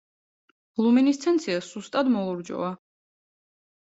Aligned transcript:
ლუმინესცენცია 0.85 1.59
სუსტად 1.67 2.09
მოლურჯოა. 2.15 2.71